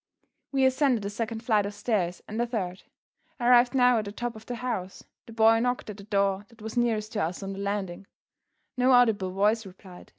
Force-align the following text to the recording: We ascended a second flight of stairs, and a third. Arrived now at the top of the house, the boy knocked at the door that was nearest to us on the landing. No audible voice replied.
We 0.51 0.65
ascended 0.65 1.05
a 1.05 1.11
second 1.11 1.43
flight 1.43 1.67
of 1.67 1.75
stairs, 1.75 2.23
and 2.27 2.41
a 2.41 2.47
third. 2.47 2.81
Arrived 3.39 3.75
now 3.75 3.99
at 3.99 4.05
the 4.05 4.11
top 4.11 4.35
of 4.35 4.47
the 4.47 4.55
house, 4.55 5.03
the 5.27 5.31
boy 5.31 5.59
knocked 5.59 5.91
at 5.91 5.97
the 5.97 6.03
door 6.05 6.43
that 6.49 6.59
was 6.59 6.75
nearest 6.75 7.11
to 7.13 7.21
us 7.21 7.43
on 7.43 7.53
the 7.53 7.59
landing. 7.59 8.07
No 8.75 8.93
audible 8.93 9.29
voice 9.29 9.63
replied. 9.63 10.09